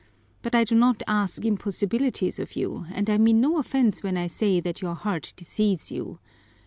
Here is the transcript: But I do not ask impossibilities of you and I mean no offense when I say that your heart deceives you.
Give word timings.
But 0.41 0.55
I 0.55 0.63
do 0.63 0.73
not 0.73 1.03
ask 1.05 1.45
impossibilities 1.45 2.39
of 2.39 2.55
you 2.55 2.87
and 2.91 3.07
I 3.07 3.19
mean 3.19 3.39
no 3.39 3.59
offense 3.59 4.01
when 4.01 4.17
I 4.17 4.25
say 4.25 4.59
that 4.59 4.81
your 4.81 4.95
heart 4.95 5.31
deceives 5.35 5.91
you. 5.91 6.17